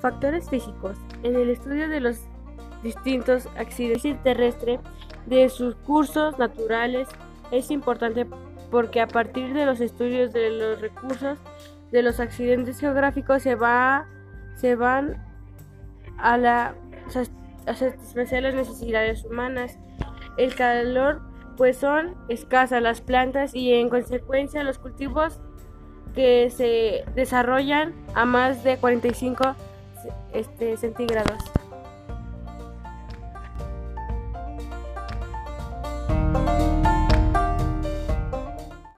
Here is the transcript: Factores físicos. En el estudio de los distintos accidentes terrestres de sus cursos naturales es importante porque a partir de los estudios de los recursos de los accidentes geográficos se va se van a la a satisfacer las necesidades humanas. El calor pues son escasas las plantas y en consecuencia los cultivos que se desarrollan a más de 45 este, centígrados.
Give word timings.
Factores 0.00 0.48
físicos. 0.48 0.96
En 1.22 1.36
el 1.36 1.50
estudio 1.50 1.88
de 1.88 2.00
los 2.00 2.20
distintos 2.82 3.46
accidentes 3.56 4.22
terrestres 4.22 4.80
de 5.26 5.48
sus 5.48 5.74
cursos 5.74 6.38
naturales 6.38 7.08
es 7.50 7.70
importante 7.70 8.26
porque 8.70 9.00
a 9.00 9.06
partir 9.06 9.52
de 9.52 9.66
los 9.66 9.80
estudios 9.80 10.32
de 10.32 10.50
los 10.50 10.80
recursos 10.80 11.38
de 11.92 12.02
los 12.02 12.20
accidentes 12.20 12.78
geográficos 12.78 13.42
se 13.42 13.56
va 13.56 14.06
se 14.56 14.76
van 14.76 15.22
a 16.18 16.38
la 16.38 16.74
a 17.66 17.74
satisfacer 17.74 18.42
las 18.42 18.54
necesidades 18.54 19.24
humanas. 19.24 19.78
El 20.36 20.54
calor 20.54 21.20
pues 21.56 21.76
son 21.76 22.14
escasas 22.28 22.80
las 22.80 23.00
plantas 23.00 23.54
y 23.54 23.74
en 23.74 23.90
consecuencia 23.90 24.64
los 24.64 24.78
cultivos 24.78 25.40
que 26.14 26.50
se 26.50 27.04
desarrollan 27.14 27.94
a 28.14 28.24
más 28.24 28.64
de 28.64 28.78
45 28.78 29.54
este, 30.32 30.76
centígrados. 30.76 31.38